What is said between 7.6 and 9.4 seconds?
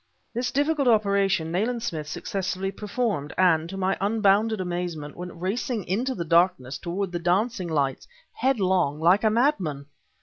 light, headlong, like a